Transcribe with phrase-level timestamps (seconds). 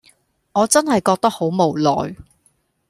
[0.53, 2.15] 我真係覺得好無奈